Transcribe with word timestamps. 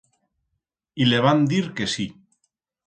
Y 1.01 1.03
le 1.11 1.21
van 1.27 1.47
dir 1.53 1.71
que 1.77 1.91
sí. 1.97 2.11